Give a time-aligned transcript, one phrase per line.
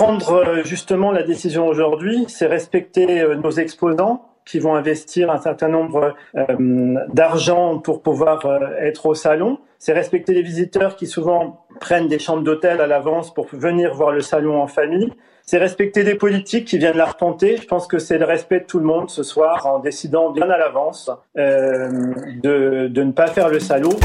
[0.00, 5.38] Prendre euh, justement la décision aujourd'hui, c'est respecter euh, nos exposants qui vont investir un
[5.38, 8.40] certain nombre euh, d'argent pour pouvoir
[8.80, 9.58] être au salon.
[9.78, 14.10] C'est respecter les visiteurs qui souvent prennent des chambres d'hôtel à l'avance pour venir voir
[14.10, 15.12] le salon en famille.
[15.44, 17.58] C'est respecter des politiques qui viennent l'arpenter.
[17.58, 20.48] Je pense que c'est le respect de tout le monde ce soir en décidant bien
[20.48, 23.98] à l'avance de, ne pas faire le salaud.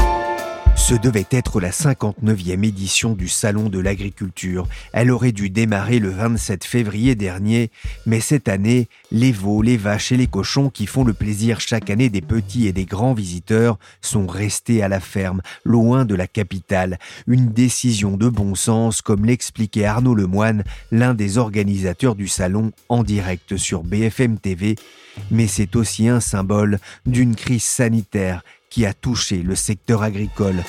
[0.88, 4.68] Ce devait être la 59e édition du Salon de l'agriculture.
[4.92, 7.72] Elle aurait dû démarrer le 27 février dernier,
[8.06, 11.90] mais cette année, les veaux, les vaches et les cochons qui font le plaisir chaque
[11.90, 16.28] année des petits et des grands visiteurs sont restés à la ferme, loin de la
[16.28, 17.00] capitale.
[17.26, 20.62] Une décision de bon sens, comme l'expliquait Arnaud Lemoine,
[20.92, 24.76] l'un des organisateurs du salon, en direct sur BFM TV.
[25.32, 28.44] Mais c'est aussi un symbole d'une crise sanitaire
[28.76, 30.62] qui a touché le secteur agricole.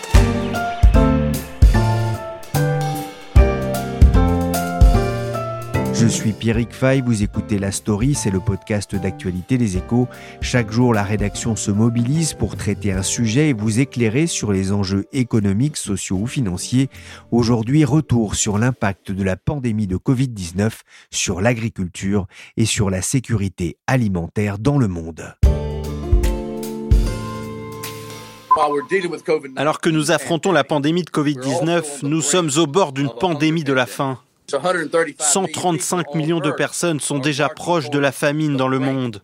[5.93, 10.07] Je suis Pierrick Fay, vous écoutez La Story, c'est le podcast d'actualité des échos.
[10.39, 14.71] Chaque jour, la rédaction se mobilise pour traiter un sujet et vous éclairer sur les
[14.71, 16.89] enjeux économiques, sociaux ou financiers.
[17.31, 20.71] Aujourd'hui, retour sur l'impact de la pandémie de Covid-19
[21.11, 25.35] sur l'agriculture et sur la sécurité alimentaire dans le monde.
[29.55, 33.73] Alors que nous affrontons la pandémie de Covid-19, nous sommes au bord d'une pandémie de
[33.73, 34.19] la faim.
[35.19, 39.21] 135 millions de personnes sont déjà proches de la famine dans le monde.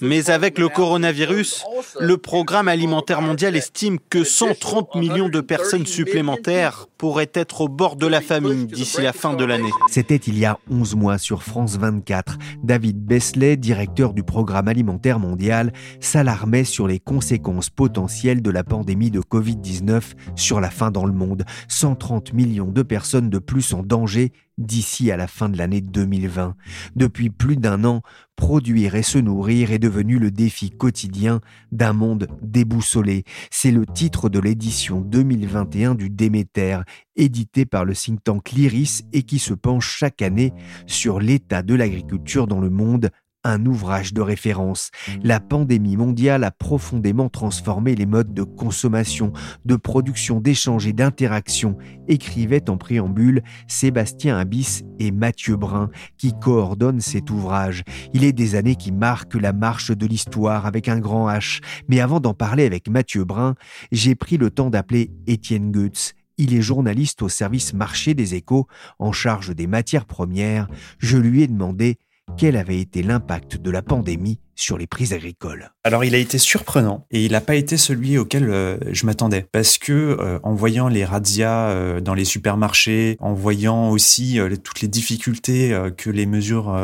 [0.00, 1.64] Mais avec le coronavirus,
[2.00, 7.96] le programme alimentaire mondial estime que 130 millions de personnes supplémentaires pourraient être au bord
[7.96, 9.70] de la famine d'ici la fin de l'année.
[9.90, 12.38] C'était il y a 11 mois sur France 24.
[12.62, 19.10] David Besley, directeur du programme alimentaire mondial, s'alarmait sur les conséquences potentielles de la pandémie
[19.10, 20.02] de Covid-19
[20.36, 21.44] sur la faim dans le monde.
[21.68, 26.54] 130 millions de personnes de plus en danger d'ici à la fin de l'année 2020.
[26.94, 28.02] Depuis plus d'un an,
[28.36, 31.40] produire et se nourrir est devenu le défi quotidien
[31.72, 33.24] d'un monde déboussolé.
[33.50, 36.80] C'est le titre de l'édition 2021 du Déméter,
[37.16, 40.52] édité par le think tank Lyris et qui se penche chaque année
[40.86, 43.10] sur l'état de l'agriculture dans le monde
[43.44, 44.90] un ouvrage de référence.
[45.22, 49.32] La pandémie mondiale a profondément transformé les modes de consommation,
[49.64, 51.76] de production, d'échange et d'interaction,
[52.08, 57.84] écrivaient en préambule Sébastien Abyss et Mathieu Brun, qui coordonnent cet ouvrage.
[58.12, 61.60] Il est des années qui marquent la marche de l'histoire avec un grand H.
[61.88, 63.54] Mais avant d'en parler avec Mathieu Brun,
[63.92, 66.14] j'ai pris le temps d'appeler Étienne Goetz.
[66.36, 68.66] Il est journaliste au service marché des échos,
[68.98, 70.66] en charge des matières premières.
[70.98, 71.96] Je lui ai demandé
[72.36, 75.70] quel avait été l'impact de la pandémie sur les prix agricoles.
[75.84, 79.46] Alors il a été surprenant et il n'a pas été celui auquel euh, je m'attendais.
[79.52, 84.80] Parce que euh, en voyant les razzias euh, dans les supermarchés, en voyant aussi toutes
[84.80, 86.76] les difficultés que les mesures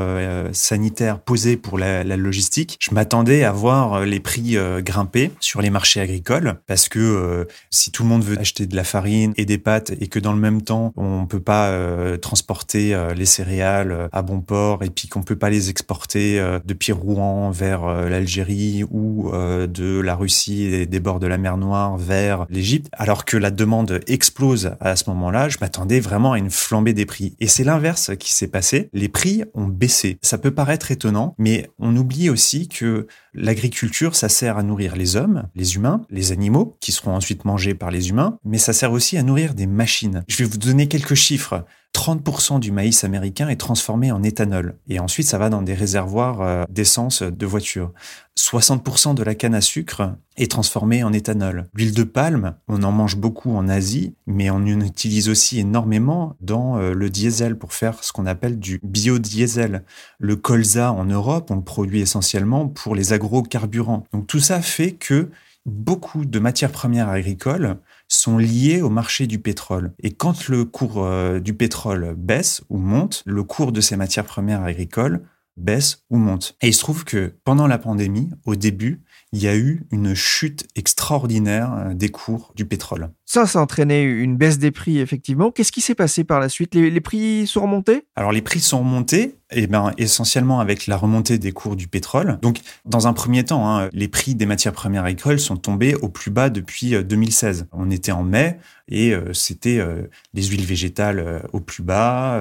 [0.53, 5.71] sanitaires posaient pour la, la logistique, je m'attendais à voir les prix grimper sur les
[5.71, 6.61] marchés agricoles.
[6.67, 10.09] Parce que si tout le monde veut acheter de la farine et des pâtes et
[10.09, 14.91] que dans le même temps on peut pas transporter les céréales à bon port et
[14.91, 20.15] puis qu'on peut pas les exporter depuis Rouen vers euh, l'Algérie ou euh, de la
[20.15, 24.97] Russie des bords de la mer Noire vers l'Égypte, alors que la demande explose à
[24.97, 27.37] ce moment-là, je m'attendais vraiment à une flambée des prix.
[27.39, 28.89] Et c'est l'inverse qui s'est passé.
[28.95, 30.19] Les prix ont baissé.
[30.23, 35.17] Ça peut paraître étonnant, mais on oublie aussi que l'agriculture, ça sert à nourrir les
[35.17, 38.93] hommes, les humains, les animaux, qui seront ensuite mangés par les humains, mais ça sert
[38.93, 40.25] aussi à nourrir des machines.
[40.29, 41.65] Je vais vous donner quelques chiffres.
[41.95, 44.77] 30% du maïs américain est transformé en éthanol.
[44.89, 47.93] Et ensuite, ça va dans des réservoirs euh, d'essence de voitures.
[48.39, 51.69] 60% de la canne à sucre est transformée en éthanol.
[51.75, 56.37] L'huile de palme, on en mange beaucoup en Asie, mais on en utilise aussi énormément
[56.41, 59.85] dans euh, le diesel pour faire ce qu'on appelle du biodiesel.
[60.19, 64.05] Le colza en Europe, on le produit essentiellement pour les agrocarburants.
[64.13, 65.31] Donc tout ça fait que
[65.67, 67.77] beaucoup de matières premières agricoles
[68.11, 69.95] sont liées au marché du pétrole.
[70.03, 74.27] Et quand le cours euh, du pétrole baisse ou monte, le cours de ces matières
[74.27, 75.23] premières agricoles
[75.57, 76.57] baisse ou monte.
[76.61, 79.03] Et il se trouve que pendant la pandémie, au début,
[79.33, 83.11] il y a eu une chute extraordinaire euh, des cours du pétrole.
[83.33, 85.53] Ça, ça a entraîné une baisse des prix, effectivement.
[85.53, 86.75] Qu'est-ce qui s'est passé par la suite?
[86.75, 88.05] Les, prix sont remontés?
[88.17, 92.41] Alors, les prix sont remontés, eh ben, essentiellement avec la remontée des cours du pétrole.
[92.43, 96.09] Donc, dans un premier temps, hein, les prix des matières premières agricoles sont tombés au
[96.09, 97.61] plus bas depuis 2016.
[97.61, 99.81] Euh, On était en mai, et euh, c'était
[100.35, 102.37] les huiles végétales au plus bas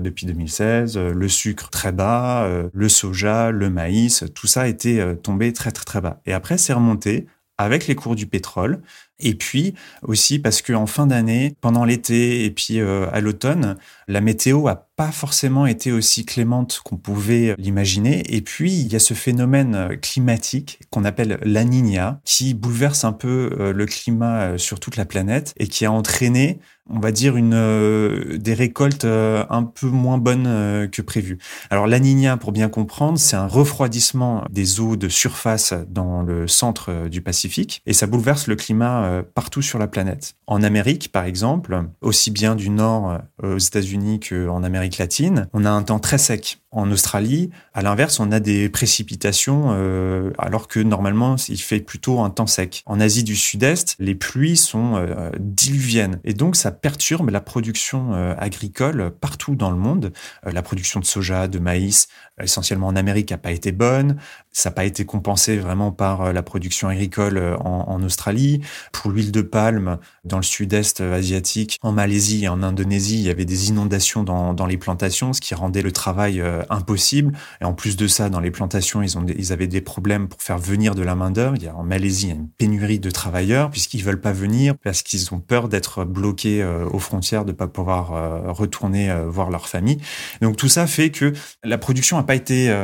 [0.00, 5.70] depuis 2016, le sucre très bas, le soja, le maïs, tout ça était tombé très
[5.70, 6.22] très très bas.
[6.24, 7.26] Et après, c'est remonté
[7.58, 8.80] avec les cours du pétrole.
[9.20, 13.76] Et puis aussi parce qu'en fin d'année, pendant l'été et puis euh, à l'automne,
[14.08, 18.22] la météo a pas forcément été aussi clémente qu'on pouvait l'imaginer.
[18.34, 23.12] Et puis il y a ce phénomène climatique qu'on appelle la Niña, qui bouleverse un
[23.12, 26.58] peu euh, le climat euh, sur toute la planète et qui a entraîné
[26.92, 31.38] on va dire une des récoltes un peu moins bonnes que prévu.
[31.70, 36.48] Alors la Niña, pour bien comprendre, c'est un refroidissement des eaux de surface dans le
[36.48, 40.34] centre du Pacifique et ça bouleverse le climat euh, partout sur la planète.
[40.46, 45.64] En Amérique, par exemple, aussi bien du nord euh, aux États-Unis qu'en Amérique latine, on
[45.64, 46.60] a un temps très sec.
[46.72, 52.20] En Australie, à l'inverse, on a des précipitations euh, alors que normalement il fait plutôt
[52.20, 52.82] un temps sec.
[52.86, 55.04] En Asie du Sud-Est, les pluies sont
[55.38, 60.12] diluviennes et donc ça perturbe la production agricole partout dans le monde.
[60.44, 62.08] la production de soja, de maïs,
[62.42, 64.16] essentiellement en Amérique, n'a pas été bonne.
[64.52, 68.60] Ça n'a pas été compensé vraiment par euh, la production agricole euh, en, Australie.
[68.92, 73.30] Pour l'huile de palme, dans le sud-est asiatique, en Malaisie et en Indonésie, il y
[73.30, 77.32] avait des inondations dans les plantations, ce qui rendait le travail euh, impossible.
[77.60, 80.42] Et en plus de ça, dans les plantations, ils, ont ils avaient des problèmes pour
[80.42, 81.56] faire venir de la main-d'œuvre.
[81.74, 85.32] En Malaisie, il y a une pénurie de travailleurs puisqu'ils veulent pas venir parce qu'ils
[85.34, 89.98] ont peur d'être bloqués aux frontières, de pas pouvoir retourner voir leur famille.
[90.40, 91.32] Donc tout ça fait que
[91.64, 92.74] la production n'a pas été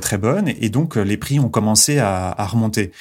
[0.00, 2.92] très bonne et donc les prix ont commencé à, remonter.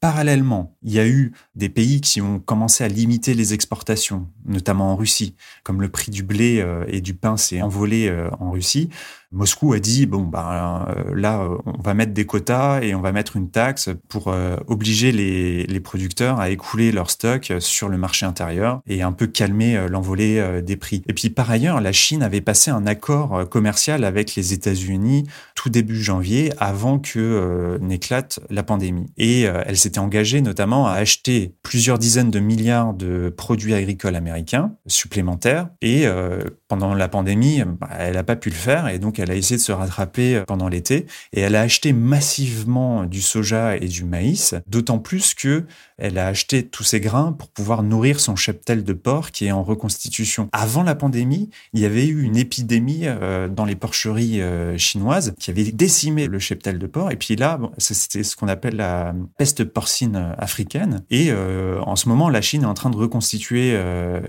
[0.00, 4.92] Parallèlement, il y a eu des pays qui ont commencé à limiter les exportations, notamment
[4.92, 8.50] en Russie, comme le prix du blé euh, et du pain s'est envolé euh, en
[8.50, 8.90] Russie.
[9.34, 13.36] Moscou a dit bon bah là on va mettre des quotas et on va mettre
[13.36, 18.24] une taxe pour euh, obliger les, les, producteurs à écouler leurs stocks sur le marché
[18.24, 21.02] intérieur et un peu calmer euh, l'envolée des prix.
[21.08, 25.68] Et puis par ailleurs, la Chine avait passé un accord commercial avec les États-Unis tout
[25.68, 29.06] début janvier avant que n'éclate la pandémie.
[29.16, 34.72] Et elle s'était engagée notamment à acheter plusieurs dizaines de milliards de produits agricoles américains
[34.86, 36.06] supplémentaires et
[36.68, 39.62] pendant la pandémie, bah, elle n'a pas pu le faire et donc a essayé de
[39.62, 44.54] se rattraper euh, pendant l'été et elle a acheté massivement du soja et du maïs,
[44.66, 45.64] d'autant plus que
[45.96, 49.52] elle a acheté tous ces grains pour pouvoir nourrir son cheptel de porc qui est
[49.52, 50.48] en reconstitution.
[50.52, 55.34] Avant la pandémie, il y avait eu une épidémie euh, dans les porcheries euh, chinoises
[55.38, 59.14] qui avait décimé le cheptel de porc et puis là, c'était ce qu'on appelle la
[59.38, 63.78] peste porcine africaine et en ce moment, la Chine est en train de reconstituer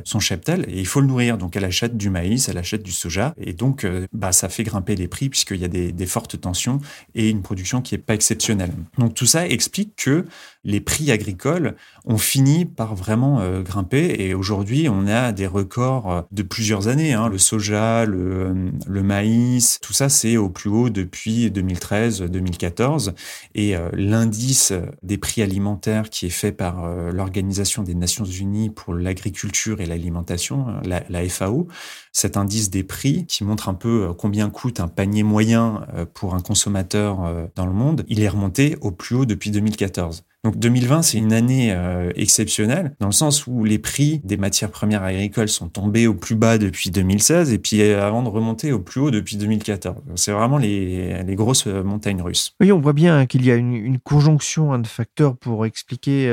[0.04, 1.38] son cheptel et il faut le nourrir.
[1.38, 4.75] Donc elle achète du maïs, elle achète du soja et donc bah ça fait grimper
[4.96, 6.80] les prix puisqu'il y a des, fortes tensions
[7.16, 8.72] et une production qui n'est pas exceptionnelle.
[8.98, 10.26] Donc tout ça explique que
[10.66, 11.76] les prix agricoles
[12.06, 16.88] ont fini par vraiment euh, grimper et aujourd'hui on a des records euh, de plusieurs
[16.88, 17.14] années.
[17.14, 17.30] Hein.
[17.30, 23.14] Le soja, le, le maïs, tout ça c'est au plus haut depuis 2013-2014
[23.54, 24.74] et euh, l'indice
[25.04, 30.66] des prix alimentaires qui est fait par l'Organisation des Nations Unies pour l'agriculture et l'alimentation,
[30.84, 31.68] la, la FAO,
[32.12, 36.40] cet indice des prix qui montre un peu combien coûte un panier moyen pour un
[36.40, 40.24] consommateur dans le monde, il est remonté au plus haut depuis 2014.
[40.46, 44.70] Donc 2020, c'est une année euh, exceptionnelle dans le sens où les prix des matières
[44.70, 48.72] premières agricoles sont tombés au plus bas depuis 2016 et puis euh, avant de remonter
[48.72, 50.04] au plus haut depuis 2014.
[50.14, 52.54] C'est vraiment les, les, grosses euh, montagnes russes.
[52.62, 56.28] Oui, on voit bien qu'il y a une, conjonction hein, de facteurs pour expliquer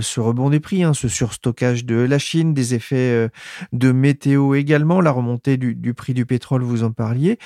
[0.00, 3.28] ce rebond des prix, hein, ce surstockage de la Chine, des effets
[3.72, 7.38] de météo également, la remontée du, prix du pétrole, vous en parliez.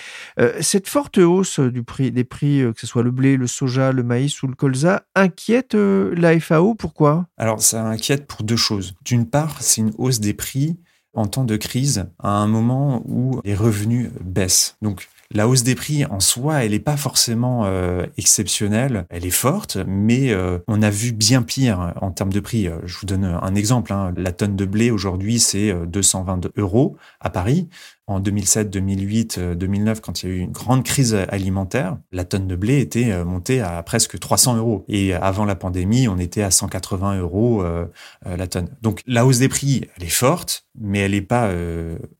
[0.60, 4.48] cette forte hausse des prix, que ce soit le blé, le soja, le maïs ou
[4.48, 5.74] le colza, inquiète
[6.16, 7.26] la FAO Pourquoi?
[7.36, 8.94] Alors, ça inquiète pour deux choses.
[9.04, 10.76] D'une part, c'est une hausse des prix
[11.14, 14.76] en temps de crise à un moment où les revenus baissent.
[14.82, 19.30] Donc, la hausse des prix en soi, elle n'est pas forcément euh, exceptionnelle, elle est
[19.30, 22.68] forte, mais euh, on a vu bien pire en termes de prix.
[22.84, 23.92] Je vous donne un exemple.
[23.92, 24.14] Hein.
[24.16, 27.68] La tonne de blé aujourd'hui, c'est 222 euh, euros à Paris.
[28.06, 32.46] En 2007, 2008, 2009, quand il y a eu une grande crise alimentaire, la tonne
[32.46, 34.84] de blé était montée à presque 300 euros.
[34.88, 37.64] Et avant la pandémie, on était à 180 euros
[38.24, 38.68] la tonne.
[38.82, 41.50] Donc la hausse des prix, elle est forte, mais elle n'est pas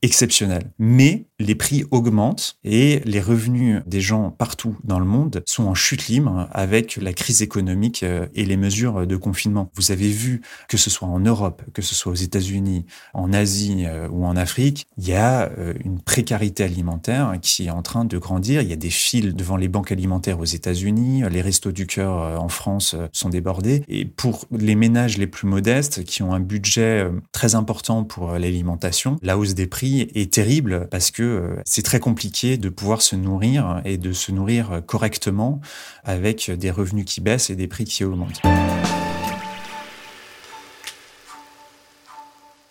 [0.01, 0.71] exceptionnelle.
[0.77, 5.75] Mais les prix augmentent et les revenus des gens partout dans le monde sont en
[5.75, 9.71] chute libre avec la crise économique et les mesures de confinement.
[9.75, 13.85] Vous avez vu que ce soit en Europe, que ce soit aux États-Unis, en Asie
[13.85, 18.05] euh, ou en Afrique, il y a euh, une précarité alimentaire qui est en train
[18.05, 18.61] de grandir.
[18.61, 22.21] Il y a des files devant les banques alimentaires aux États-Unis, les restos du cœur
[22.21, 23.83] euh, en France sont débordés.
[23.87, 29.17] Et pour les ménages les plus modestes qui ont un budget très important pour l'alimentation,
[29.21, 33.81] la hausse des prix est terrible parce que c'est très compliqué de pouvoir se nourrir
[33.85, 35.61] et de se nourrir correctement
[36.03, 38.41] avec des revenus qui baissent et des prix qui augmentent.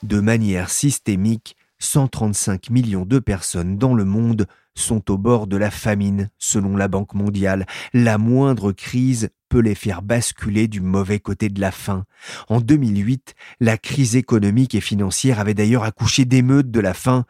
[0.02, 5.70] De manière systémique, 135 millions de personnes dans le monde sont au bord de la
[5.70, 7.66] famine, selon la Banque mondiale.
[7.92, 12.04] La moindre crise peut les faire basculer du mauvais côté de la faim.
[12.48, 17.24] En 2008, la crise économique et financière avait d'ailleurs accouché d'émeutes de la faim.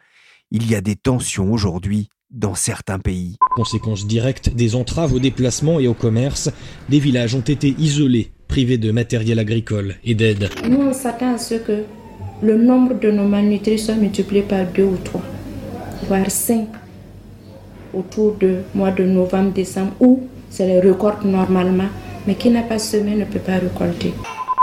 [0.50, 3.36] Il y a des tensions aujourd'hui dans certains pays.
[3.54, 6.50] Conséquence directe des entraves aux déplacements et au commerce,
[6.88, 10.50] des villages ont été isolés, privés de matériel agricole et d'aide.
[10.68, 11.84] Nous, on s'attend à ce que
[12.42, 15.22] le nombre de nos malnutris soit multiplié par deux ou trois,
[16.08, 16.68] voire cinq,
[17.94, 21.88] autour du mois de novembre-décembre, où c'est le record normalement,
[22.26, 24.12] mais qui n'a pas semé ne peut pas récolter.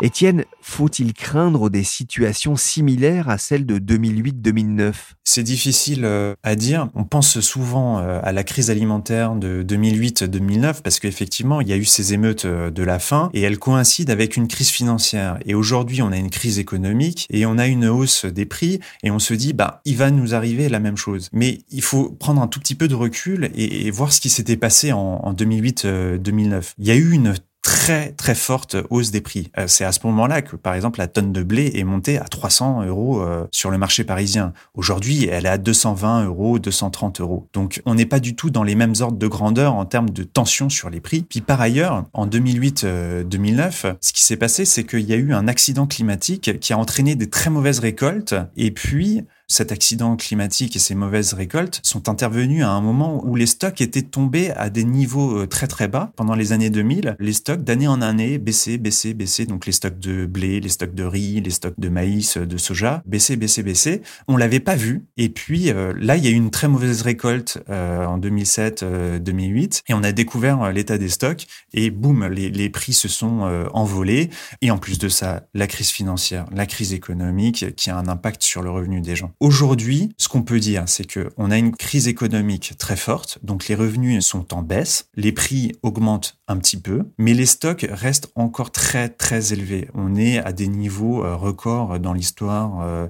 [0.03, 4.91] Étienne, faut-il craindre des situations similaires à celles de 2008-2009
[5.23, 6.89] C'est difficile euh, à dire.
[6.93, 11.77] On pense souvent euh, à la crise alimentaire de 2008-2009 parce qu'effectivement, il y a
[11.77, 15.39] eu ces émeutes euh, de la faim et elles coïncident avec une crise financière.
[15.45, 19.11] Et aujourd'hui, on a une crise économique et on a une hausse des prix et
[19.11, 21.29] on se dit, bah, il va nous arriver la même chose.
[21.31, 24.57] Mais il faut prendre un tout petit peu de recul et, voir ce qui s'était
[24.57, 26.73] passé en, en 2008-2009.
[26.79, 29.49] Il y a eu une très très forte hausse des prix.
[29.57, 32.25] Euh, c'est à ce moment-là que, par exemple, la tonne de blé est montée à
[32.25, 34.53] 300 euros euh, sur le marché parisien.
[34.75, 37.47] Aujourd'hui, elle est à 220 euros, 230 euros.
[37.53, 40.23] Donc, on n'est pas du tout dans les mêmes ordres de grandeur en termes de
[40.23, 41.23] tension sur les prix.
[41.23, 45.33] Puis par ailleurs, en 2008-2009, euh, ce qui s'est passé, c'est qu'il y a eu
[45.33, 48.35] un accident climatique qui a entraîné des très mauvaises récoltes.
[48.57, 53.35] Et puis, cet accident climatique et ces mauvaises récoltes sont intervenus à un moment où
[53.35, 56.11] les stocks étaient tombés à des niveaux euh, très très bas.
[56.15, 59.45] Pendant les années 2000, les stocks d'année en année baissaient, baissaient, baissaient.
[59.45, 63.03] Donc les stocks de blé, les stocks de riz, les stocks de maïs, de soja,
[63.05, 64.01] baissaient, baissaient, baissaient.
[64.27, 65.05] On l'avait pas vu.
[65.17, 69.81] Et puis euh, là, il y a eu une très mauvaise récolte euh, en 2007-2008
[69.87, 73.41] et on a découvert l'état des stocks et boum, les, les prix se sont
[73.73, 74.29] envolés.
[74.61, 78.43] Et en plus de ça, la crise financière, la crise économique qui a un impact
[78.43, 79.32] sur le revenu des gens.
[79.39, 83.75] Aujourd'hui, ce qu'on peut dire, c'est qu'on a une crise économique très forte, donc les
[83.75, 88.71] revenus sont en baisse, les prix augmentent un petit peu, mais les stocks restent encore
[88.71, 89.89] très très élevés.
[89.93, 93.07] On est à des niveaux euh, records dans l'histoire euh,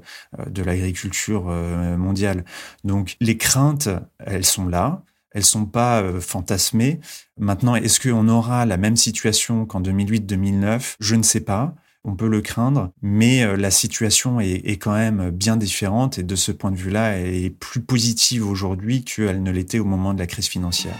[0.48, 2.46] de l'agriculture euh, mondiale.
[2.84, 3.90] Donc les craintes,
[4.20, 5.04] elles sont là.
[5.36, 7.00] Elles sont pas fantasmées.
[7.40, 11.74] Maintenant, est-ce qu'on aura la même situation qu'en 2008-2009 Je ne sais pas
[12.06, 16.36] on peut le craindre, mais euh, la situation est, quand même bien différente et de
[16.36, 20.28] ce point de vue-là, est plus positive aujourd'hui qu'elle ne l'était au moment de la
[20.28, 20.96] crise financière.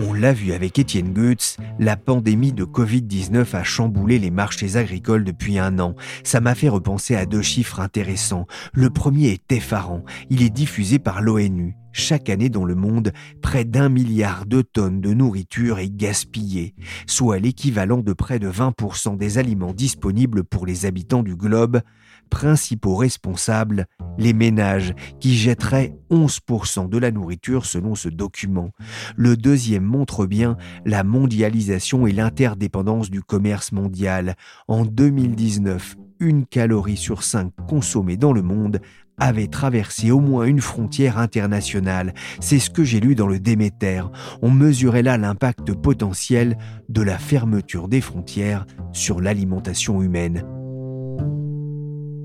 [0.00, 5.22] On l'a vu avec Étienne Goetz, la pandémie de Covid-19 a chamboulé les marchés agricoles
[5.22, 5.94] depuis un an.
[6.24, 8.46] Ça m'a fait repenser à deux chiffres intéressants.
[8.72, 10.02] Le premier est effarant.
[10.28, 11.76] Il est diffusé par l'ONU.
[11.92, 16.74] Chaque année dans le monde, près d'un milliard de tonnes de nourriture est gaspillée,
[17.06, 21.82] soit l'équivalent de près de 20% des aliments disponibles pour les habitants du globe,
[22.30, 28.70] principaux responsables, les ménages, qui jetteraient 11% de la nourriture selon ce document.
[29.16, 30.56] Le deuxième montre bien
[30.86, 34.36] la mondialisation et l'interdépendance du commerce mondial.
[34.66, 38.80] En 2019, une calorie sur cinq consommée dans le monde
[39.18, 42.14] avait traversé au moins une frontière internationale.
[42.40, 44.02] C'est ce que j'ai lu dans le Déméter.
[44.42, 46.56] On mesurait là l'impact potentiel
[46.88, 50.44] de la fermeture des frontières sur l'alimentation humaine.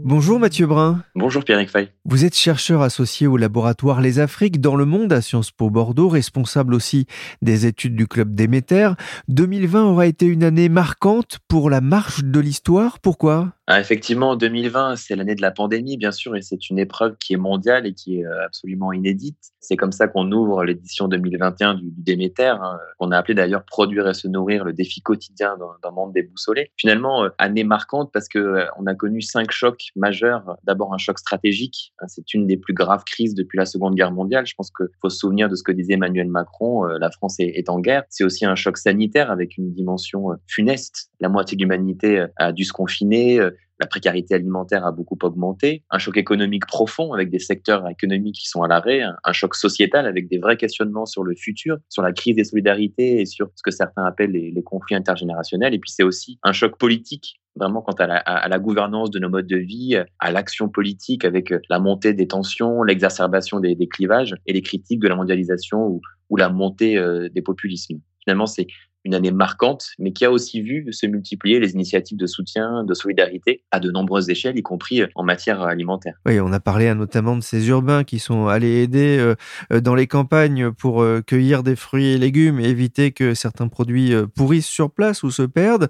[0.09, 1.03] Bonjour Mathieu Brun.
[1.15, 1.89] Bonjour Pierre Fay.
[2.05, 6.07] Vous êtes chercheur associé au laboratoire Les Afriques dans le monde à Sciences Po Bordeaux,
[6.07, 7.07] responsable aussi
[7.41, 8.91] des études du club Déméter.
[9.27, 12.99] 2020 aura été une année marquante pour la marche de l'histoire.
[12.99, 13.56] Pourquoi?
[13.69, 17.33] Ah, Effectivement, 2020, c'est l'année de la pandémie, bien sûr, et c'est une épreuve qui
[17.33, 19.37] est mondiale et qui est euh, absolument inédite.
[19.59, 24.07] C'est comme ça qu'on ouvre l'édition 2021 du, Déméter, hein, qu'on a appelé d'ailleurs Produire
[24.07, 26.71] et se nourrir, le défi quotidien d'un monde déboussolé.
[26.77, 30.55] Finalement, euh, année marquante parce que euh, on a connu cinq chocs majeurs.
[30.63, 31.93] D'abord, un choc stratégique.
[31.99, 34.45] Hein, c'est une des plus graves crises depuis la Seconde Guerre mondiale.
[34.45, 36.85] Je pense qu'il faut se souvenir de ce que disait Emmanuel Macron.
[36.85, 38.03] la France est, est en guerre.
[38.07, 41.09] C'est aussi un choc sanitaire avec une dimension funeste.
[41.19, 43.41] La moitié de l'humanité a dû se confiner
[43.79, 48.47] la précarité alimentaire a beaucoup augmenté, un choc économique profond avec des secteurs économiques qui
[48.47, 52.11] sont à l'arrêt, un, choc sociétal avec des vrais questionnements sur le futur, sur la
[52.11, 55.73] crise des solidarités et sur ce que certains appellent les, conflits intergénérationnels.
[55.73, 59.47] Et puis c'est aussi un choc politique vraiment quant à la, gouvernance de nos modes
[59.47, 64.61] de vie, à l'action politique avec la montée des tensions, l'exacerbation des, clivages et les
[64.61, 67.99] critiques de la mondialisation ou, la montée euh, des populismes.
[68.23, 68.67] Finalement, c'est
[69.07, 72.93] une année marquante, mais qui a aussi vu se multiplier les initiatives de soutien, de
[72.93, 76.15] solidarité à de nombreuses échelles, y compris en matière alimentaire.
[76.25, 79.35] Oui, on a parlé notamment de ces urbains qui sont allés aider euh,
[79.71, 83.69] euh, dans les campagnes pour euh, cueillir des fruits et légumes et éviter que certains
[83.69, 85.87] produits pourrissent sur place ou se perdent.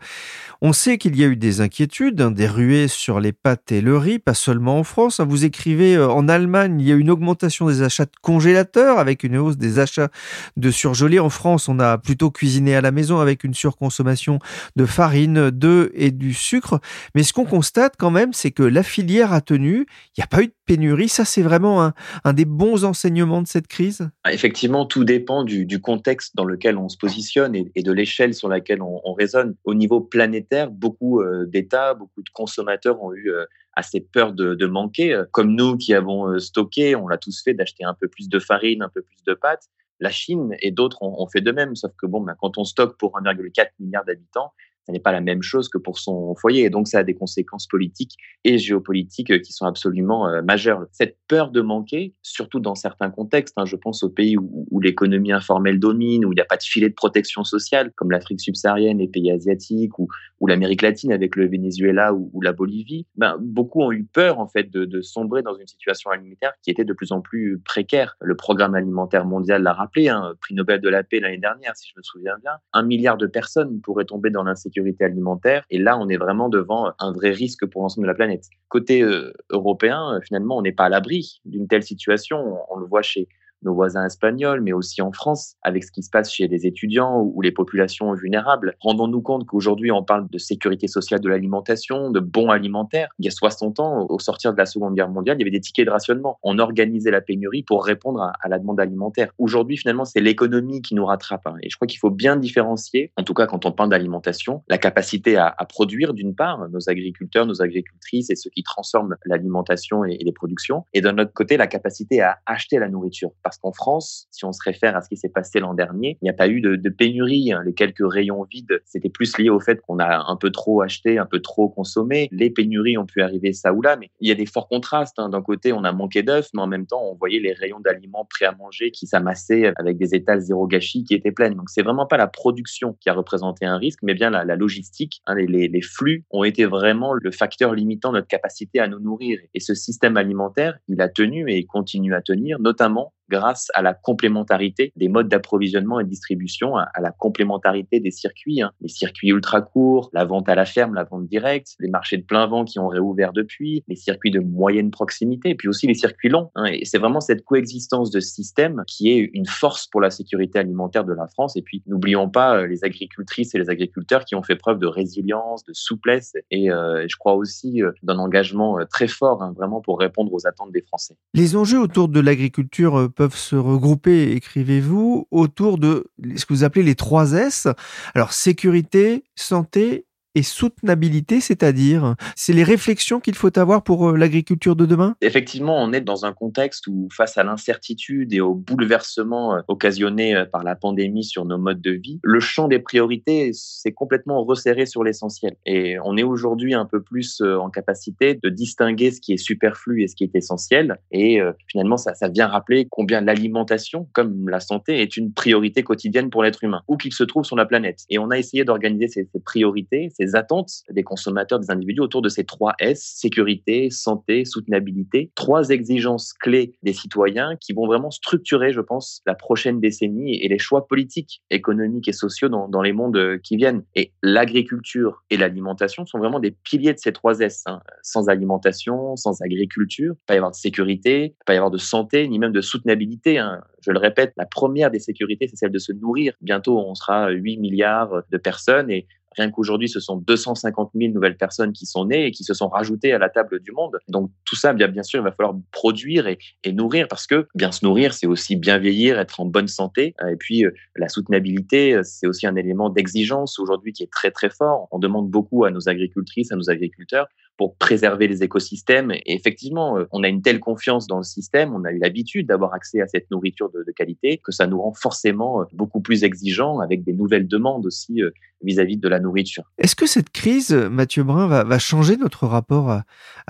[0.62, 3.82] On sait qu'il y a eu des inquiétudes, hein, des ruées sur les pâtes et
[3.82, 5.20] le riz, pas seulement en France.
[5.20, 5.26] Hein.
[5.28, 9.38] Vous écrivez en Allemagne, il y a une augmentation des achats de congélateurs avec une
[9.38, 10.10] hausse des achats
[10.56, 11.20] de surgelés.
[11.20, 14.40] En France, on a plutôt cuisiné à la maison avec une surconsommation
[14.76, 16.80] de farine, d'œufs et du sucre.
[17.16, 19.86] Mais ce qu'on constate quand même, c'est que la filière a tenu,
[20.16, 21.10] il n'y a pas eu de pénurie.
[21.10, 21.92] Ça, c'est vraiment
[22.24, 26.78] un, des bons enseignements de cette crise ah, Effectivement, tout dépend du, contexte dans lequel
[26.78, 29.56] on se positionne et, de l'échelle sur laquelle on, raisonne.
[29.64, 33.32] Au niveau planétaire, beaucoup euh, d'États, beaucoup de consommateurs ont eu...
[33.32, 33.46] Euh,
[33.78, 35.24] assez peur de, manquer.
[35.32, 38.40] Comme nous qui avons euh, stocké, on l'a tous fait d'acheter un peu plus de
[38.40, 39.70] farine, un peu plus de pâtes.
[40.00, 42.98] La Chine et d'autres ont, fait de même, sauf que bon, ben, quand on stocke
[42.98, 44.54] pour 1,4 milliard d'habitants,
[44.88, 46.64] ce n'est pas la même chose que pour son foyer.
[46.64, 48.16] Et donc, ça a des conséquences politiques
[48.46, 50.86] et géopolitiques euh, qui sont absolument euh, majeures.
[50.92, 55.34] Cette peur de manquer, surtout dans certains contextes, hein, je pense aux pays où, l'économie
[55.34, 59.00] informelle domine, où il n'y a pas de filet de protection sociale, comme l'Afrique subsaharienne,
[59.00, 60.08] les pays asiatiques ou,
[60.48, 64.72] l'Amérique latine avec le Venezuela ou, la Bolivie, ben, beaucoup ont eu peur en fait
[64.72, 68.16] de, de, sombrer dans une situation alimentaire qui était de plus en plus précaire.
[68.22, 71.90] Le programme alimentaire mondial l'a rappelé, hein, prix Nobel de la paix l'année dernière, si
[71.90, 75.66] je me souviens bien, un milliard de personnes pourraient tomber dans l'insécurité alimentaire.
[75.70, 78.46] Et là, on est vraiment devant un vrai risque pour l'ensemble de la planète.
[78.70, 82.58] Côté euh, européen, euh, finalement, on n'est pas à l'abri d'une telle situation.
[82.70, 83.28] on, le voit chez
[83.64, 87.22] nos voisins espagnols, mais aussi en France, avec ce qui se passe chez les étudiants
[87.22, 88.76] ou les populations vulnérables.
[88.80, 93.10] Rendons-nous compte qu'aujourd'hui, on parle de sécurité sociale de l'alimentation, de bons alimentaires.
[93.20, 95.52] Il y a 60 ans, au sortir de la Seconde Guerre mondiale, il y avait
[95.52, 96.40] des tickets de rationnement.
[96.44, 99.32] On organisait la pénurie pour répondre à, la demande alimentaire.
[99.38, 101.46] Aujourd'hui, finalement, c'est l'économie qui nous rattrape.
[101.48, 101.56] Hein.
[101.64, 104.78] Et je crois qu'il faut bien différencier, en tout cas quand on parle d'alimentation, la
[104.78, 110.18] capacité à, produire d'une part, nos agriculteurs, nos agricultrices et ceux qui transforment l'alimentation et,
[110.20, 113.72] et les productions, et d'un autre côté, la capacité à acheter la nourriture parce qu'en
[113.72, 116.34] France, si on se réfère à ce qui s'est passé l'an dernier, il n'y a
[116.34, 117.54] pas eu de, pénurie.
[117.54, 117.64] Hein.
[117.66, 121.18] Les quelques rayons vides, c'était plus lié au fait qu'on a un peu trop acheté,
[121.18, 122.28] un peu trop consommé.
[122.34, 125.18] Les pénuries ont pu arriver ça ou là, mais il y a des forts contrastes.
[125.18, 125.30] Hein.
[125.30, 128.26] D'un côté, on a manqué d'œufs, mais en même temps, on voyait les rayons d'aliments
[128.30, 131.56] prêts à manger qui s'amassaient avec des étals zéro gâchis qui étaient pleines.
[131.56, 135.22] Donc, c'est vraiment pas la production qui a représenté un risque, mais bien la, logistique.
[135.26, 135.36] Hein.
[135.36, 139.40] Les, les flux ont été vraiment le facteur limitant notre capacité à nous nourrir.
[139.54, 143.82] Et ce système alimentaire, il a tenu et il continue à tenir, notamment grâce à
[143.82, 148.72] la complémentarité des modes d'approvisionnement et de distribution, à, la complémentarité des circuits, hein.
[148.82, 152.24] les circuits ultra courts, la vente à la ferme, la vente directe, les marchés de
[152.24, 156.30] plein vent qui ont réouvert depuis, les circuits de moyenne proximité, puis aussi les circuits
[156.30, 156.50] longs.
[156.56, 156.66] Hein.
[156.66, 161.04] Et c'est vraiment cette coexistence de systèmes qui est une force pour la sécurité alimentaire
[161.04, 161.56] de la France.
[161.56, 164.88] Et puis n'oublions pas euh, les agricultrices et les agriculteurs qui ont fait preuve de
[164.88, 169.82] résilience, de souplesse et euh, je crois aussi euh, d'un engagement très fort hein, vraiment
[169.82, 171.16] pour répondre aux attentes des Français.
[171.34, 176.84] Les enjeux autour de l'agriculture peuvent se regrouper, écrivez-vous, autour de ce que vous appelez
[176.84, 177.68] les trois S.
[178.14, 180.07] Alors sécurité, santé
[180.38, 185.16] et soutenabilité, c'est-à-dire C'est les réflexions qu'il faut avoir pour euh, l'agriculture de demain?
[185.22, 190.36] Effectivement, on est dans un contexte où, face à l'incertitude et au bouleversement euh, occasionné
[190.36, 194.44] euh, par la pandémie sur nos modes de vie, le champ des priorités s'est complètement
[194.44, 195.56] resserré sur l'essentiel.
[195.66, 200.04] Et on est aujourd'hui un peu plus en capacité de distinguer ce qui est superflu
[200.04, 201.00] et ce qui est essentiel.
[201.12, 206.44] Et finalement, ça, vient rappeler combien l'alimentation, comme la santé, est une priorité quotidienne pour
[206.44, 208.06] l'être humain, où qu'il se trouve sur la planète.
[208.10, 212.22] Et on a essayé d'organiser ces, ces priorités, ces attentes des consommateurs, des individus autour
[212.22, 218.12] de ces trois S, sécurité, santé, soutenabilité, trois exigences clés des citoyens qui vont vraiment
[218.12, 222.94] structurer, je pense, la prochaine décennie et les choix politiques, économiques et sociaux dans, les
[222.94, 223.84] mondes qui viennent.
[223.96, 227.64] Et l'agriculture et l'alimentation sont vraiment des piliers de ces trois S.
[227.66, 227.80] Hein.
[228.04, 232.40] Sans alimentation, sans agriculture, pas y avoir de sécurité, pas y avoir de santé, ni
[232.40, 233.38] même de soutenabilité.
[233.38, 233.62] Hein.
[233.82, 236.34] Je le répète, la première des sécurités, c'est celle de se nourrir.
[236.42, 241.38] Bientôt, on sera 8 milliards de personnes et Rien qu'aujourd'hui, ce sont 250 000 nouvelles
[241.38, 243.98] personnes qui sont nées et qui se sont rajoutées à la table du monde.
[244.08, 246.38] Donc tout ça, bien, sûr, il va falloir produire et,
[246.72, 250.16] nourrir parce que bien se nourrir, c'est aussi bien vieillir, être en bonne santé.
[250.30, 254.32] Et puis euh, la soutenabilité, euh, c'est aussi un élément d'exigence aujourd'hui qui est très
[254.32, 254.88] très fort.
[254.92, 259.12] On demande beaucoup à nos agricultrices, à nos agriculteurs pour préserver les écosystèmes.
[259.12, 262.48] Et effectivement, euh, on a une telle confiance dans le système, on a eu l'habitude
[262.48, 266.24] d'avoir accès à cette nourriture de, qualité, que ça nous rend forcément euh, beaucoup plus
[266.24, 268.22] exigeants avec des nouvelles demandes aussi
[268.62, 269.64] euh, vis-à-vis de la nourriture.
[269.78, 273.04] Est-ce que cette crise, Mathieu Brun, va, changer notre rapport à,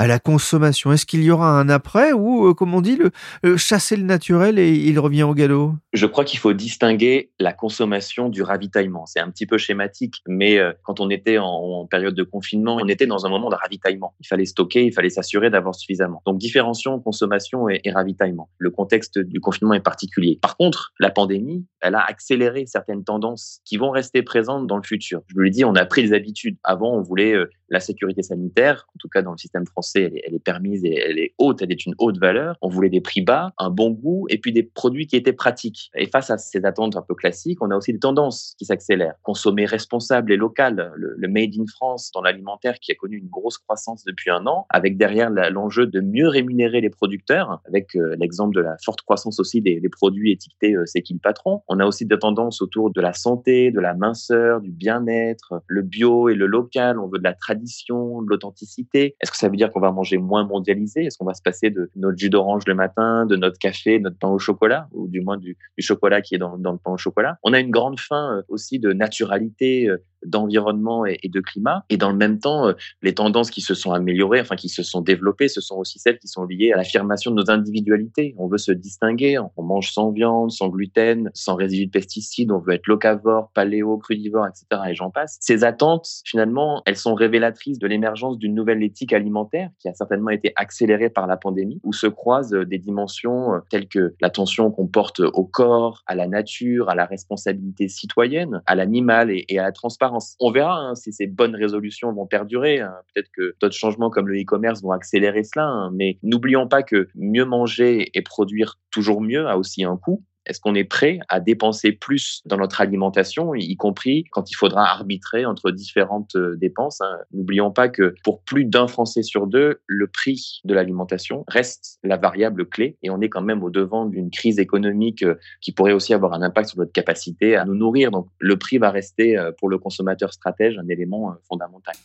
[0.07, 0.91] la consommation?
[0.91, 4.73] Est-ce qu'il y aura un après ou, comme on dit, le, chasser le naturel et
[4.73, 5.73] il revient au galop?
[5.93, 9.05] Je crois qu'il faut distinguer la consommation du ravitaillement.
[9.05, 12.87] C'est un petit peu schématique, mais quand on était en, en période de confinement, on
[12.87, 13.77] était dans un moment de ravitaillement
[14.19, 16.21] il fallait stocker, il fallait s'assurer d'avoir suffisamment.
[16.25, 18.49] Donc différenciation, consommation et, ravitaillement.
[18.57, 20.39] Le contexte du confinement est particulier.
[20.41, 24.83] Par contre, la pandémie, elle a accéléré certaines tendances qui vont rester présentes dans le
[24.83, 24.96] futur.
[25.01, 26.57] Je vous l'ai dit, on a pris les habitudes.
[26.63, 30.33] Avant, on voulait euh, la sécurité sanitaire, en tout cas dans le système français, elle
[30.33, 32.57] est, permise et elle est haute, elle est une haute valeur.
[32.61, 35.91] On voulait des prix bas, un bon goût et puis des produits qui étaient pratiques.
[35.95, 39.15] Et face à ces attentes un peu classiques, on a aussi des tendances qui s'accélèrent.
[39.23, 43.57] Consommer responsable et local, le, Made in France dans l'alimentaire qui a connu une grosse
[43.57, 48.55] croissance depuis un an, avec derrière l'enjeu de mieux rémunérer les producteurs, avec euh, l'exemple
[48.55, 51.61] de la forte croissance aussi des, produits étiquetés euh, C'est qui le patron.
[51.67, 55.81] On a aussi des tendances autour de la santé, de la minceur, du bien-être, le
[55.81, 56.99] bio et le local.
[56.99, 59.15] On veut de la tradition, de l'authenticité.
[59.21, 61.05] Est-ce que ça veut dire qu'on va manger moins mondialisé?
[61.05, 64.17] Est-ce qu'on va se passer de notre jus d'orange le matin, de notre café, notre
[64.17, 66.97] pain au chocolat, ou du moins du, chocolat qui est dans, dans, le pain au
[66.97, 67.37] chocolat?
[67.43, 69.89] On a une grande faim euh, aussi de naturalité,
[70.25, 71.83] d'environnement et, de climat.
[71.89, 74.83] Et dans le même temps, euh, les tendances qui se sont améliorées, enfin qui se
[74.83, 78.33] sont développées, ce sont aussi celles qui sont liées à l'affirmation de nos individualités.
[78.37, 82.59] On veut se distinguer, on mange sans viande, sans gluten, sans résidus de pesticides, on
[82.59, 84.81] veut être locavore, paléo, crudivore, etc.
[84.89, 85.37] Et j'en passe.
[85.41, 90.29] Ces attentes, finalement, elles sont révélatrices de l'émergence d'une nouvelle éthique alimentaire qui a certainement
[90.29, 94.71] été accélérée par la pandémie, où se croisent euh, des dimensions euh, telles que l'attention
[94.71, 99.63] qu'on porte au corps, à la nature, à la responsabilité citoyenne, à l'animal et à
[99.63, 100.06] la transparence
[100.39, 102.79] on verra hein, si ces bonnes résolutions vont perdurer.
[102.79, 102.93] Hein.
[103.13, 105.65] Peut-être que d'autres changements comme le e-commerce vont accélérer cela.
[105.65, 105.91] Hein.
[105.93, 110.23] Mais n'oublions pas que mieux manger et produire toujours mieux a aussi un coût.
[110.47, 114.89] Est-ce qu'on est prêt à dépenser plus dans notre alimentation, y compris quand il faudra
[114.89, 117.17] arbitrer entre différentes euh, dépenses hein?
[117.33, 122.15] N'oublions pas que pour plus d'un Français sur deux, le prix de l'alimentation reste la
[122.15, 125.93] variable clé et on est quand même au devant d'une crise économique euh, qui pourrait
[125.93, 128.11] aussi avoir un impact sur notre capacité à nous nourrir.
[128.11, 131.95] Donc le prix va rester euh, pour le consommateur stratège un élément fondamental.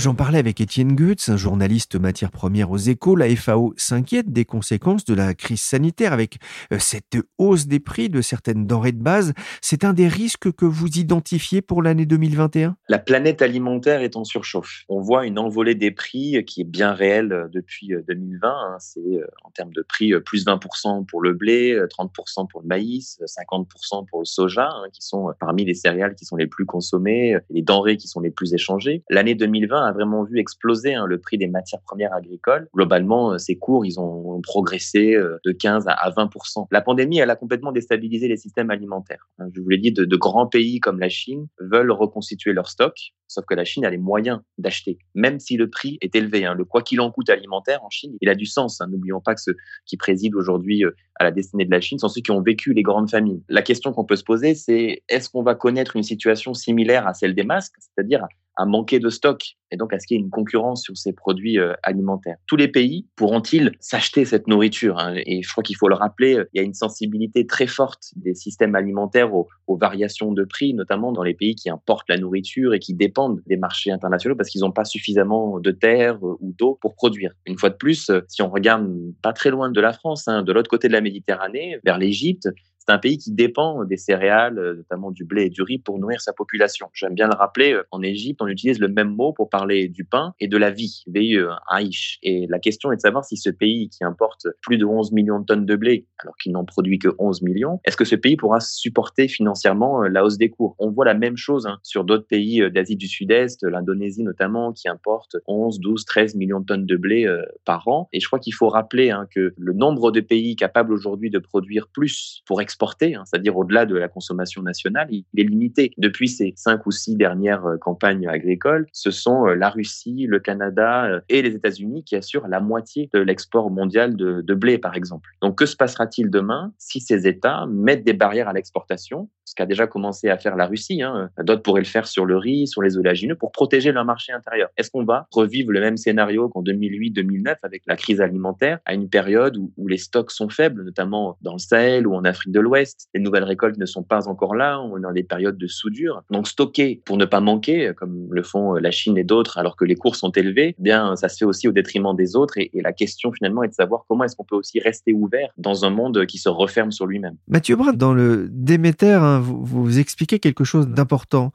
[0.00, 3.16] J'en parlais avec Étienne Goetz, un journaliste matière première aux échos.
[3.16, 6.38] La FAO s'inquiète des conséquences de la crise sanitaire avec
[6.72, 9.34] euh, cette hausse des prix de certaines denrées de base.
[9.60, 14.24] C'est un des risques que vous identifiez pour l'année 2021 La planète alimentaire est en
[14.24, 14.84] surchauffe.
[14.88, 18.48] On voit une envolée des prix qui est bien réelle euh, depuis 2020.
[18.48, 18.76] Euh, hein.
[18.78, 24.06] C'est en termes de prix plus 20% pour le blé, 30% pour le maïs, 50%
[24.06, 27.60] pour le soja, hein, qui sont parmi les céréales qui sont les plus consommées, les
[27.60, 29.04] denrées qui sont les plus échangées.
[29.10, 32.68] L'année 2020 a vraiment vu exploser hein, le prix des matières premières agricoles.
[32.74, 36.30] Globalement, euh, ces cours, ils ont progressé euh, de 15 à 20
[36.70, 39.28] La pandémie, elle a complètement déstabilisé les systèmes alimentaires.
[39.38, 39.48] Hein.
[39.54, 42.94] Je vous l'ai dit, de, grands pays comme la Chine veulent reconstituer leur stock,
[43.26, 46.44] sauf que la Chine a les moyens d'acheter, même si le prix est élevé.
[46.44, 46.54] Hein.
[46.54, 48.80] Le quoi qu'il en coûte alimentaire en Chine, il a du sens.
[48.88, 52.08] N'oublions pas que ceux qui président aujourd'hui euh, à la destinée de la Chine sont
[52.08, 53.42] ceux qui ont vécu les grandes famines.
[53.48, 57.14] La question qu'on peut se poser, c'est est-ce qu'on va connaître une situation similaire à
[57.14, 58.26] celle des masques, c'est-à-dire
[58.60, 61.14] à manquer de stock et donc à ce qu'il y ait une concurrence sur ces
[61.14, 62.36] produits euh, alimentaires.
[62.46, 65.14] Tous les pays pourront-ils s'acheter cette nourriture hein?
[65.24, 68.10] Et je crois qu'il faut le rappeler, euh, il y a une sensibilité très forte
[68.16, 69.48] des systèmes alimentaires aux,
[69.80, 73.56] variations de prix, notamment dans les pays qui importent la nourriture et qui dépendent des
[73.56, 77.32] marchés internationaux parce qu'ils n'ont pas suffisamment de terre euh, ou d'eau pour produire.
[77.46, 78.90] Une fois de plus, si on regarde
[79.22, 82.48] pas très loin de la France, hein, de l'autre côté de la Méditerranée, vers l'Égypte,
[82.90, 86.20] C'est un pays qui dépend des céréales, notamment du blé et du riz, pour nourrir
[86.20, 86.88] sa population.
[86.92, 90.34] J'aime bien le rappeler, en Égypte, on utilise le même mot pour parler du pain
[90.40, 92.18] et de la vie, VIE, Aïch.
[92.24, 95.38] Et la question est de savoir si ce pays qui importe plus de 11 millions
[95.38, 98.36] de tonnes de blé, alors qu'il n'en produit que 11 millions, est-ce que ce pays
[98.36, 100.74] pourra supporter financièrement la hausse des cours?
[100.80, 104.88] On voit la même chose hein, sur d'autres pays d'Asie du Sud-Est, l'Indonésie notamment, qui
[104.88, 107.32] importe 11, 12, 13 millions de tonnes de blé
[107.64, 108.08] par an.
[108.12, 111.38] Et je crois qu'il faut rappeler hein, que le nombre de pays capables aujourd'hui de
[111.38, 115.92] produire plus pour exporter, hein, c'est-à-dire au-delà de la consommation nationale, il est limité.
[115.98, 120.40] Depuis ces cinq ou six dernières euh, campagnes agricoles, ce sont euh, la Russie, le
[120.40, 124.96] Canada euh, et les États-Unis qui assurent la moitié de l'export mondial de, blé, par
[124.96, 125.30] exemple.
[125.42, 129.28] Donc que se passera-t-il demain si ces États mettent des barrières à l'exportation?
[129.44, 131.02] Ce qu'a déjà commencé à faire la Russie.
[131.02, 131.30] Hein.
[131.42, 134.68] D'autres pourraient le faire sur le riz, sur les oléagineux, pour protéger leur marché intérieur.
[134.76, 139.08] Est-ce qu'on va revivre le même scénario qu'en 2008-2009 avec la crise alimentaire, à une
[139.08, 143.08] période où, les stocks sont faibles, notamment dans le Sahel ou en Afrique de l'Ouest
[143.14, 146.22] Les nouvelles récoltes ne sont pas encore là, on est dans des périodes de soudure.
[146.30, 149.84] Donc stocker pour ne pas manquer, comme le font la Chine et d'autres, alors que
[149.84, 152.58] les cours sont élevés, eh bien ça se fait aussi au détriment des autres.
[152.58, 155.84] Et, la question finalement est de savoir comment est-ce qu'on peut aussi rester ouvert dans
[155.84, 157.36] un monde qui se referme sur lui-même.
[157.46, 161.52] Mathieu Brun, dans le Déméter, hein, vous, vous expliquez quelque chose d'important.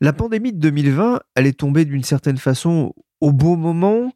[0.00, 4.12] La pandémie de 2020, elle est tombée d'une certaine façon au bon moment.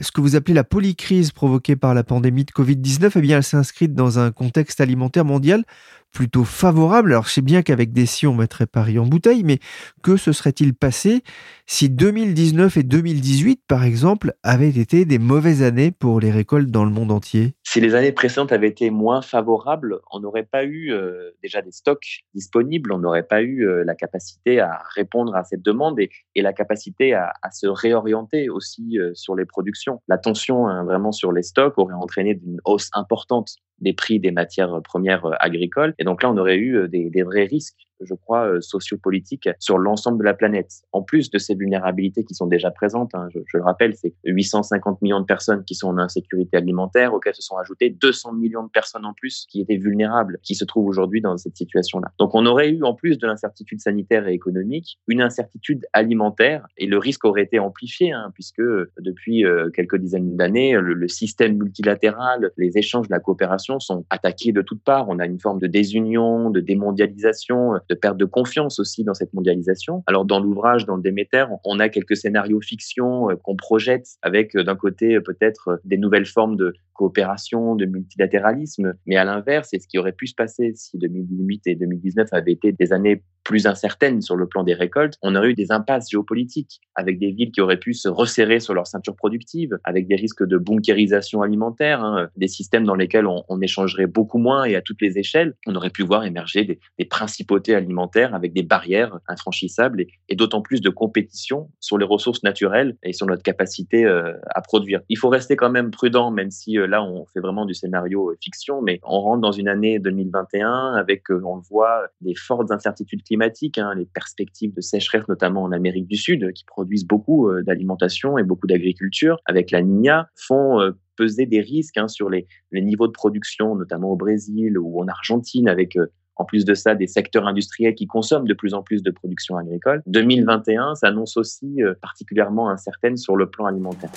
[0.00, 3.42] Ce que vous appelez la polycrise provoquée par la pandémie de Covid-19, eh bien, elle
[3.42, 5.64] s'inscrit dans un contexte alimentaire mondial
[6.12, 7.12] plutôt favorable.
[7.12, 9.58] Alors, je sais bien qu'avec des si, on mettrait Paris en bouteille, mais
[10.02, 11.22] que se serait-il passé
[11.66, 16.84] si 2019 et 2018, par exemple, avaient été des mauvaises années pour les récoltes dans
[16.84, 17.54] le monde entier?
[17.64, 21.72] Si les années précédentes avaient été moins favorables, on n'aurait pas eu euh, déjà des
[21.72, 26.10] stocks disponibles, on n'aurait pas eu euh, la capacité à répondre à cette demande et,
[26.36, 30.02] la capacité à, se réorienter aussi euh, sur les productions.
[30.08, 34.30] La tension hein, vraiment sur les stocks aurait entraîné une hausse importante des prix des
[34.30, 35.94] matières premières agricoles.
[36.02, 39.78] Et donc là, on aurait eu des, des vrais risques je crois, euh, sociopolitique sur
[39.78, 40.82] l'ensemble de la planète.
[40.92, 45.02] En plus de ces vulnérabilités qui sont déjà présentes, hein, je, le rappelle, c'est 850
[45.02, 48.70] millions de personnes qui sont en insécurité alimentaire, auxquelles se sont ajoutées 200 millions de
[48.70, 52.12] personnes en plus qui étaient vulnérables, qui se trouvent aujourd'hui dans cette situation-là.
[52.18, 56.86] Donc on aurait eu, en plus de l'incertitude sanitaire et économique, une incertitude alimentaire et
[56.86, 58.62] le risque aurait été amplifié, hein, puisque
[58.98, 64.62] depuis euh, quelques dizaines d'années, le système multilatéral, les échanges, la coopération sont attaqués de
[64.62, 65.06] toutes parts.
[65.08, 69.32] On a une forme de désunion, de démondialisation, de perte de confiance aussi dans cette
[69.34, 70.02] mondialisation.
[70.06, 74.56] Alors dans l'ouvrage, dans le Déméter, on a quelques scénarios fiction euh, qu'on projette avec
[74.56, 79.68] euh, d'un côté euh, peut-être des nouvelles formes de coopération, de multilatéralisme, mais à l'inverse,
[79.70, 83.22] c'est ce qui aurait pu se passer si 2018 et 2019 avaient été des années
[83.44, 87.32] plus incertaines sur le plan des récoltes, on aurait eu des impasses géopolitiques avec des
[87.32, 91.42] villes qui auraient pu se resserrer sur leur ceinture productive, avec des risques de bunkérisation
[91.42, 95.54] alimentaire, hein, des systèmes dans lesquels on, échangerait beaucoup moins et à toutes les échelles.
[95.66, 100.80] On aurait pu voir émerger des, principautés alimentaires avec des barrières infranchissables et, d'autant plus
[100.80, 105.00] de compétition sur les ressources naturelles et sur notre capacité euh, à produire.
[105.08, 108.30] Il faut rester quand même prudent, même si euh, là on fait vraiment du scénario
[108.30, 112.70] euh, fiction, mais on rentre dans une année 2021 avec, on le voit, des fortes
[112.70, 117.48] incertitudes climatiques, hein, les perspectives de sécheresse notamment en Amérique du Sud, qui produisent beaucoup
[117.48, 122.30] euh, d'alimentation et beaucoup d'agriculture, avec la Niña, font euh, peser des risques hein, sur
[122.30, 126.74] les, niveaux de production, notamment au Brésil ou en Argentine, avec euh, en plus de
[126.74, 130.02] ça des secteurs industriels qui consomment de plus en plus de production agricole.
[130.06, 134.10] 2021 s'annonce aussi particulièrement incertaine sur le plan alimentaire.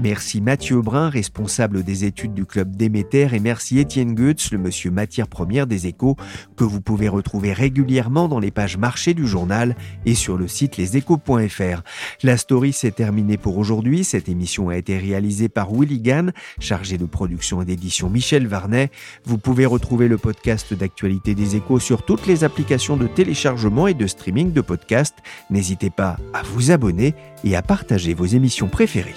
[0.00, 4.92] Merci Mathieu Brun, responsable des études du club Déméter, et merci Étienne Goetz, le monsieur
[4.92, 6.16] matière première des échos,
[6.56, 9.74] que vous pouvez retrouver régulièrement dans les pages marché du journal
[10.06, 11.82] et sur le site leséchos.fr.
[12.22, 14.04] La story s'est terminée pour aujourd'hui.
[14.04, 18.92] Cette émission a été réalisée par Willy Gann, chargé de production et d'édition Michel Varnet.
[19.24, 23.94] Vous pouvez retrouver le podcast d'actualité des échos sur toutes les applications de téléchargement et
[23.94, 25.18] de streaming de podcasts.
[25.50, 29.16] N'hésitez pas à vous abonner et à partager vos émissions préférées.